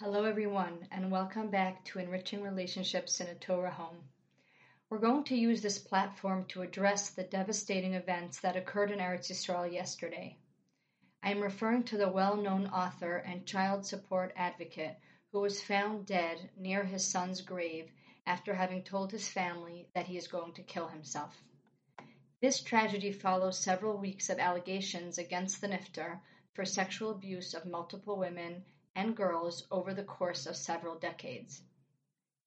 Hello, 0.00 0.22
everyone, 0.22 0.86
and 0.92 1.10
welcome 1.10 1.50
back 1.50 1.84
to 1.86 1.98
Enriching 1.98 2.40
Relationships 2.40 3.20
in 3.20 3.26
a 3.26 3.34
Torah 3.34 3.72
Home. 3.72 3.98
We're 4.88 5.00
going 5.00 5.24
to 5.24 5.36
use 5.36 5.60
this 5.60 5.80
platform 5.80 6.44
to 6.50 6.62
address 6.62 7.10
the 7.10 7.24
devastating 7.24 7.94
events 7.94 8.38
that 8.38 8.54
occurred 8.54 8.92
in 8.92 9.00
Eretz 9.00 9.28
Yisrael 9.28 9.72
yesterday. 9.72 10.38
I 11.20 11.32
am 11.32 11.40
referring 11.40 11.82
to 11.86 11.96
the 11.96 12.08
well 12.08 12.36
known 12.36 12.68
author 12.68 13.16
and 13.16 13.44
child 13.44 13.84
support 13.84 14.32
advocate 14.36 14.96
who 15.32 15.40
was 15.40 15.60
found 15.60 16.06
dead 16.06 16.48
near 16.56 16.84
his 16.84 17.04
son's 17.04 17.40
grave 17.40 17.90
after 18.24 18.54
having 18.54 18.84
told 18.84 19.10
his 19.10 19.28
family 19.28 19.88
that 19.96 20.06
he 20.06 20.16
is 20.16 20.28
going 20.28 20.52
to 20.52 20.62
kill 20.62 20.86
himself. 20.86 21.42
This 22.40 22.62
tragedy 22.62 23.10
follows 23.10 23.58
several 23.58 23.98
weeks 23.98 24.30
of 24.30 24.38
allegations 24.38 25.18
against 25.18 25.60
the 25.60 25.66
Nifter 25.66 26.20
for 26.54 26.64
sexual 26.64 27.10
abuse 27.10 27.52
of 27.52 27.66
multiple 27.66 28.16
women 28.16 28.64
and 28.98 29.16
girls 29.16 29.64
over 29.70 29.94
the 29.94 30.02
course 30.02 30.44
of 30.44 30.56
several 30.56 30.98
decades. 30.98 31.62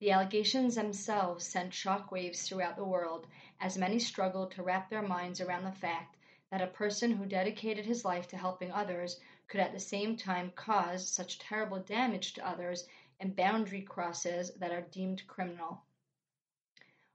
The 0.00 0.10
allegations 0.10 0.74
themselves 0.74 1.46
sent 1.46 1.72
shockwaves 1.72 2.46
throughout 2.46 2.76
the 2.76 2.84
world 2.84 3.26
as 3.58 3.78
many 3.78 3.98
struggled 3.98 4.50
to 4.52 4.62
wrap 4.62 4.90
their 4.90 5.00
minds 5.00 5.40
around 5.40 5.64
the 5.64 5.72
fact 5.72 6.18
that 6.50 6.60
a 6.60 6.66
person 6.66 7.10
who 7.12 7.24
dedicated 7.24 7.86
his 7.86 8.04
life 8.04 8.28
to 8.28 8.36
helping 8.36 8.70
others 8.70 9.18
could 9.48 9.60
at 9.60 9.72
the 9.72 9.80
same 9.80 10.14
time 10.14 10.52
cause 10.54 11.08
such 11.08 11.38
terrible 11.38 11.78
damage 11.78 12.34
to 12.34 12.46
others 12.46 12.86
and 13.18 13.34
boundary 13.34 13.80
crosses 13.80 14.52
that 14.56 14.72
are 14.72 14.82
deemed 14.82 15.26
criminal. 15.26 15.80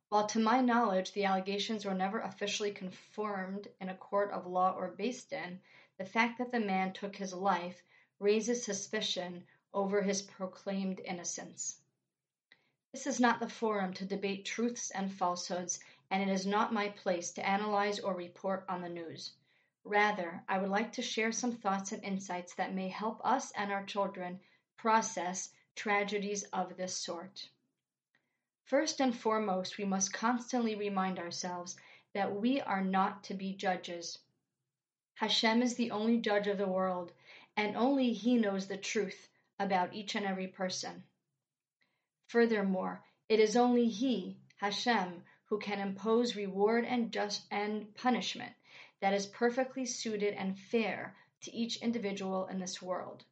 While 0.10 0.26
to 0.28 0.40
my 0.40 0.62
knowledge 0.62 1.12
the 1.12 1.26
allegations 1.26 1.86
were 1.86 1.94
never 1.94 2.22
officially 2.22 2.72
confirmed 2.72 3.68
in 3.80 3.90
a 3.90 3.96
court 3.98 4.32
of 4.32 4.48
law 4.48 4.72
or 4.72 4.96
Beis 4.96 5.30
Din, 5.30 5.60
the 6.00 6.06
fact 6.06 6.40
that 6.40 6.52
the 6.52 6.60
man 6.60 6.92
took 6.92 7.16
his 7.16 7.36
life 7.36 7.84
raises 8.20 8.64
suspicion 8.64 9.44
over 9.74 10.02
his 10.02 10.22
proclaimed 10.22 11.00
innocence. 11.06 11.78
This 12.94 13.06
is 13.06 13.20
not 13.20 13.40
the 13.40 13.50
forum 13.50 13.94
to 13.94 14.06
debate 14.06 14.46
truths 14.46 14.92
and 14.92 15.14
falsehoods, 15.14 15.80
and 16.10 16.22
it 16.22 16.32
is 16.32 16.46
not 16.46 16.74
my 16.74 16.90
place 16.90 17.32
to 17.34 17.48
analyze 17.48 18.00
or 18.00 18.14
report 18.16 18.66
on 18.68 18.82
the 18.82 18.90
news. 18.90 19.34
Rather, 19.84 20.44
I 20.50 20.58
would 20.58 20.70
like 20.70 20.94
to 20.94 21.02
share 21.02 21.32
some 21.32 21.52
thoughts 21.52 21.92
and 21.92 22.04
insights 22.04 22.56
that 22.56 22.74
may 22.74 22.88
help 22.88 23.24
us 23.24 23.52
and 23.52 23.72
our 23.72 23.86
children 23.86 24.40
process 24.78 25.50
tragedies 25.76 26.44
of 26.46 26.76
this 26.76 26.98
sort. 26.98 27.50
First 28.64 29.00
and 29.00 29.16
foremost, 29.16 29.78
we 29.78 29.86
must 29.86 30.12
constantly 30.12 30.76
remind 30.76 31.20
ourselves 31.20 31.78
that 32.14 32.36
we 32.36 32.60
are 32.62 32.84
not 32.84 33.24
to 33.26 33.34
be 33.34 33.54
judges. 33.54 34.18
Hashem 35.14 35.62
is 35.62 35.76
the 35.76 35.92
only 35.92 36.18
judge 36.18 36.48
of 36.48 36.58
the 36.58 36.68
world, 36.68 37.14
and 37.58 37.76
only 37.76 38.14
He 38.14 38.38
knows 38.38 38.68
the 38.68 38.78
truth 38.78 39.28
about 39.60 39.94
each 39.94 40.14
and 40.14 40.26
every 40.26 40.48
person. 40.48 41.04
Furthermore, 42.28 43.04
it 43.28 43.40
is 43.40 43.58
only 43.58 43.90
He, 43.90 44.38
Hashem, 44.58 45.24
who 45.46 45.58
can 45.58 45.80
impose 45.80 46.36
reward 46.36 46.86
and 46.86 47.12
just 47.12 47.48
and 47.50 47.94
punishment 47.96 48.54
that 49.00 49.14
is 49.14 49.26
perfectly 49.26 49.86
suited 49.86 50.36
and 50.36 50.60
fair 50.60 51.16
to 51.42 51.52
each 51.52 51.78
individual 51.78 52.46
in 52.48 52.60
this 52.60 52.82
world. 52.82 53.24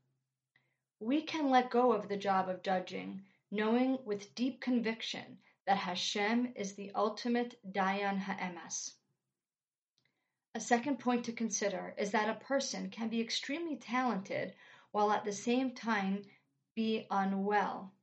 We 0.99 1.21
can 1.21 1.51
let 1.51 1.69
go 1.69 1.91
of 1.91 2.07
the 2.07 2.17
job 2.17 2.49
of 2.49 2.63
judging, 2.63 3.23
knowing 3.51 3.99
with 4.05 4.33
deep 4.33 4.59
conviction 4.59 5.37
that 5.65 5.77
Hashem 5.77 6.53
is 6.55 6.73
the 6.73 6.91
ultimate 6.95 7.59
Dayan 7.71 8.17
Ha'emes. 8.17 8.95
A 10.55 10.61
second 10.61 10.99
point 11.01 11.25
to 11.25 11.33
consider 11.33 11.93
is 11.97 12.11
that 12.11 12.29
a 12.29 12.39
person 12.45 12.89
can 12.89 13.09
be 13.09 13.19
extremely 13.19 13.75
talented 13.75 14.53
while 14.91 15.11
at 15.11 15.25
the 15.25 15.33
same 15.33 15.75
time 15.75 16.23
be 16.75 17.05
unwell. 17.11 17.93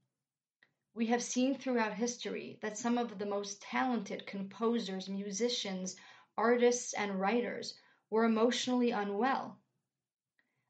We 0.92 1.06
have 1.06 1.22
seen 1.22 1.56
throughout 1.56 1.94
history 1.94 2.58
that 2.60 2.76
some 2.76 2.98
of 2.98 3.18
the 3.18 3.24
most 3.24 3.62
talented 3.62 4.26
composers, 4.26 5.08
musicians, 5.08 5.96
artists, 6.36 6.92
and 6.92 7.18
writers 7.18 7.80
were 8.10 8.24
emotionally 8.24 8.90
unwell. 8.90 9.58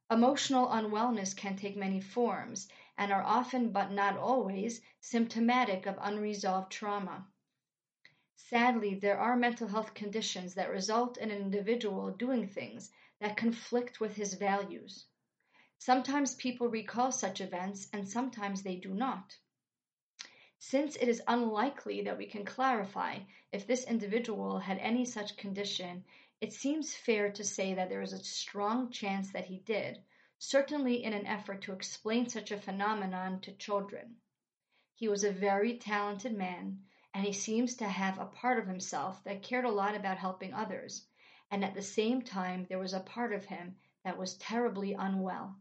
Emotional 0.09 0.69
unwellness 0.69 1.34
can 1.34 1.56
take 1.56 1.76
many 1.76 2.00
forms 2.00 2.69
and 2.97 3.12
are 3.12 3.25
often, 3.25 3.72
but 3.72 3.91
not 3.91 4.16
always, 4.16 4.82
symptomatic 5.00 5.87
of 5.87 5.98
unresolved 6.00 6.71
trauma. 6.71 7.26
Sadly, 8.48 8.97
there 8.97 9.19
are 9.19 9.36
mental 9.36 9.69
health 9.69 9.94
conditions 9.94 10.54
that 10.54 10.69
result 10.69 11.16
in 11.16 11.30
an 11.30 11.41
individual 11.41 12.10
doing 12.10 12.48
things 12.48 12.91
that 13.20 13.36
conflict 13.36 14.00
with 14.00 14.16
his 14.16 14.34
values. 14.34 15.06
Sometimes 15.78 16.34
people 16.34 16.69
recall 16.69 17.12
such 17.12 17.41
events 17.41 17.88
and 17.92 18.08
sometimes 18.08 18.62
they 18.62 18.76
do 18.76 18.92
not. 18.94 19.38
Since 20.58 20.97
it 20.97 21.08
is 21.08 21.22
unlikely 21.26 22.03
that 22.03 22.19
we 22.19 22.26
can 22.26 22.44
clarify 22.44 23.20
if 23.53 23.66
this 23.66 23.84
individual 23.84 24.59
had 24.59 24.78
any 24.78 25.04
such 25.04 25.36
condition, 25.36 26.04
it 26.41 26.53
seems 26.53 26.94
fair 26.94 27.32
to 27.32 27.44
say 27.44 27.74
that 27.74 27.88
there 27.88 28.03
is 28.03 28.12
a 28.12 28.22
strong 28.22 28.91
chance 28.91 29.30
that 29.32 29.47
he 29.47 29.59
did, 29.60 30.03
certainly 30.38 31.04
in 31.04 31.12
an 31.12 31.26
effort 31.26 31.62
to 31.62 31.72
explain 31.72 32.28
such 32.28 32.50
a 32.50 32.60
phenomenon 32.60 33.41
to 33.41 33.53
children. 33.53 34.16
He 34.94 35.09
was 35.09 35.24
a 35.24 35.32
very 35.32 35.78
talented 35.78 36.36
man, 36.36 36.84
and 37.15 37.25
he 37.25 37.33
seems 37.33 37.75
to 37.77 37.87
have 37.87 38.19
a 38.19 38.27
part 38.27 38.59
of 38.59 38.67
himself 38.67 39.23
that 39.25 39.43
cared 39.43 39.65
a 39.65 39.71
lot 39.71 39.95
about 39.95 40.19
helping 40.19 40.55
others, 40.55 41.05
and 41.50 41.65
at 41.65 41.75
the 41.75 41.83
same 41.83 42.23
time 42.23 42.67
there 42.69 42.78
was 42.78 42.95
a 42.95 43.00
part 43.00 43.33
of 43.33 43.45
him 43.45 43.77
that 44.05 44.19
was 44.19 44.39
terribly 44.39 44.95
unwell. 44.95 45.55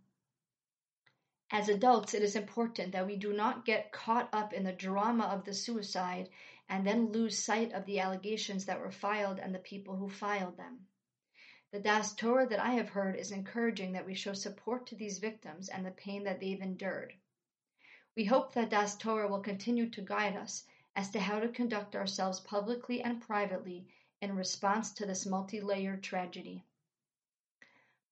As 1.51 1.67
adults, 1.67 2.13
it 2.13 2.23
is 2.23 2.37
important 2.37 2.93
that 2.93 3.05
we 3.05 3.17
do 3.17 3.33
not 3.33 3.65
get 3.65 3.91
caught 3.91 4.29
up 4.31 4.53
in 4.53 4.63
the 4.63 4.71
drama 4.71 5.25
of 5.25 5.43
the 5.43 5.53
suicide 5.53 6.29
and 6.69 6.87
then 6.87 7.11
lose 7.11 7.37
sight 7.37 7.73
of 7.73 7.85
the 7.85 7.99
allegations 7.99 8.65
that 8.65 8.79
were 8.79 8.91
filed 8.91 9.37
and 9.37 9.53
the 9.53 9.59
people 9.59 9.97
who 9.97 10.07
filed 10.07 10.55
them. 10.55 10.87
The 11.71 11.81
Das 11.81 12.15
Torah 12.15 12.47
that 12.47 12.59
I 12.59 12.71
have 12.75 12.89
heard 12.89 13.17
is 13.17 13.33
encouraging 13.33 13.91
that 13.91 14.05
we 14.05 14.13
show 14.13 14.31
support 14.31 14.87
to 14.87 14.95
these 14.95 15.19
victims 15.19 15.67
and 15.67 15.85
the 15.85 15.91
pain 15.91 16.23
that 16.23 16.39
they've 16.39 16.61
endured. 16.61 17.13
We 18.15 18.23
hope 18.23 18.53
that 18.53 18.69
Das 18.69 18.95
Torah 18.97 19.27
will 19.27 19.41
continue 19.41 19.89
to 19.89 20.01
guide 20.01 20.37
us 20.37 20.65
as 20.95 21.09
to 21.11 21.19
how 21.19 21.39
to 21.39 21.47
conduct 21.47 21.95
ourselves 21.95 22.39
publicly 22.39 23.01
and 23.01 23.21
privately 23.21 23.87
in 24.21 24.35
response 24.35 24.91
to 24.91 25.05
this 25.05 25.25
multi 25.25 25.61
layered 25.61 26.03
tragedy. 26.03 26.63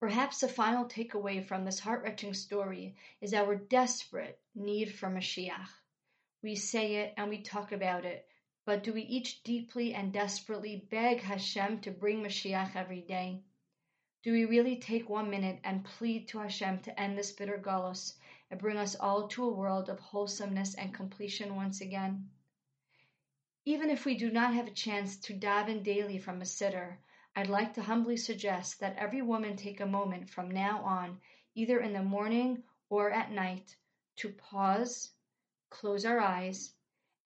Perhaps 0.00 0.40
the 0.40 0.48
final 0.48 0.86
takeaway 0.86 1.44
from 1.44 1.64
this 1.64 1.80
heart 1.80 2.02
wrenching 2.02 2.32
story 2.32 2.96
is 3.20 3.34
our 3.34 3.54
desperate 3.54 4.40
need 4.54 4.94
for 4.94 5.10
Mashiach. 5.10 5.68
We 6.42 6.56
say 6.56 6.96
it 6.96 7.12
and 7.18 7.28
we 7.28 7.42
talk 7.42 7.70
about 7.70 8.06
it, 8.06 8.26
but 8.64 8.82
do 8.82 8.94
we 8.94 9.02
each 9.02 9.42
deeply 9.42 9.92
and 9.92 10.10
desperately 10.10 10.76
beg 10.90 11.20
Hashem 11.20 11.82
to 11.82 11.90
bring 11.90 12.22
Mashiach 12.22 12.74
every 12.74 13.02
day? 13.02 13.42
Do 14.22 14.32
we 14.32 14.46
really 14.46 14.76
take 14.76 15.08
one 15.08 15.28
minute 15.28 15.60
and 15.64 15.84
plead 15.84 16.28
to 16.28 16.38
Hashem 16.38 16.80
to 16.80 16.98
end 16.98 17.18
this 17.18 17.32
bitter 17.32 17.58
galus 17.58 18.14
and 18.50 18.58
bring 18.58 18.78
us 18.78 18.96
all 18.96 19.28
to 19.28 19.44
a 19.44 19.52
world 19.52 19.90
of 19.90 20.00
wholesomeness 20.00 20.74
and 20.74 20.94
completion 20.94 21.56
once 21.56 21.82
again? 21.82 22.30
Even 23.72 23.88
if 23.88 24.04
we 24.04 24.16
do 24.16 24.32
not 24.32 24.52
have 24.54 24.66
a 24.66 24.72
chance 24.72 25.16
to 25.16 25.32
daven 25.32 25.84
daily 25.84 26.18
from 26.18 26.42
a 26.42 26.44
siddur, 26.44 26.96
I'd 27.36 27.46
like 27.46 27.72
to 27.74 27.82
humbly 27.82 28.16
suggest 28.16 28.80
that 28.80 28.96
every 28.96 29.22
woman 29.22 29.54
take 29.56 29.78
a 29.78 29.86
moment 29.86 30.28
from 30.28 30.50
now 30.50 30.82
on, 30.82 31.20
either 31.54 31.78
in 31.78 31.92
the 31.92 32.02
morning 32.02 32.64
or 32.88 33.12
at 33.12 33.30
night, 33.30 33.76
to 34.16 34.32
pause, 34.32 35.12
close 35.68 36.04
our 36.04 36.18
eyes, 36.18 36.74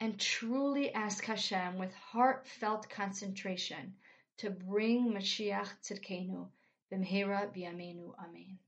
and 0.00 0.21
truly 0.21 0.93
ask 0.93 1.25
Hashem 1.25 1.78
with 1.78 1.94
heartfelt 1.94 2.91
concentration 2.91 3.97
to 4.37 4.50
bring 4.50 5.15
Mashiach 5.15 5.81
Tzidkenu, 5.81 6.50
b'mhera 6.93 7.50
b'yameinu, 7.55 8.15
amen. 8.19 8.59